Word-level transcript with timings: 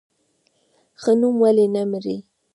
ښه 1.01 1.11
نوم 1.19 1.35
ولې 1.43 1.65
نه 1.73 1.81
مري؟ 1.91 2.15